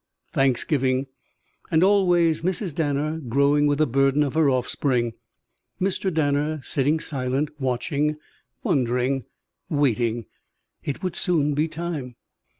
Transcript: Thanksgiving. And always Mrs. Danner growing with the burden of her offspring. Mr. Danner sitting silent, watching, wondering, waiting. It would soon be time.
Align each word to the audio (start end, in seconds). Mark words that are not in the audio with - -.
Thanksgiving. 0.33 1.05
And 1.69 1.83
always 1.83 2.41
Mrs. 2.41 2.73
Danner 2.73 3.19
growing 3.19 3.67
with 3.67 3.77
the 3.77 3.85
burden 3.85 4.23
of 4.23 4.33
her 4.33 4.49
offspring. 4.49 5.13
Mr. 5.79 6.11
Danner 6.11 6.59
sitting 6.63 6.99
silent, 6.99 7.51
watching, 7.59 8.17
wondering, 8.63 9.25
waiting. 9.69 10.25
It 10.83 11.03
would 11.03 11.15
soon 11.15 11.53
be 11.53 11.67
time. 11.67 12.15